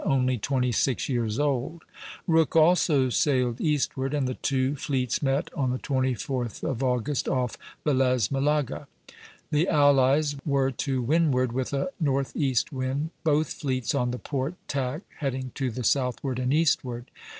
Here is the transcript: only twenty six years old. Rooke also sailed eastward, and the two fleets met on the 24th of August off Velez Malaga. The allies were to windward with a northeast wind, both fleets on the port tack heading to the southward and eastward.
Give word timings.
only 0.03 0.35
twenty 0.35 0.71
six 0.71 1.07
years 1.07 1.37
old. 1.37 1.83
Rooke 2.25 2.55
also 2.55 3.09
sailed 3.11 3.61
eastward, 3.61 4.15
and 4.15 4.27
the 4.27 4.33
two 4.33 4.75
fleets 4.75 5.21
met 5.21 5.53
on 5.53 5.69
the 5.69 5.77
24th 5.77 6.63
of 6.63 6.81
August 6.81 7.27
off 7.29 7.55
Velez 7.85 8.31
Malaga. 8.31 8.87
The 9.51 9.67
allies 9.69 10.37
were 10.43 10.71
to 10.71 11.03
windward 11.03 11.51
with 11.51 11.71
a 11.71 11.89
northeast 11.99 12.71
wind, 12.73 13.11
both 13.23 13.53
fleets 13.53 13.93
on 13.93 14.09
the 14.09 14.17
port 14.17 14.55
tack 14.67 15.03
heading 15.19 15.51
to 15.53 15.69
the 15.69 15.83
southward 15.83 16.39
and 16.39 16.51
eastward. 16.51 17.11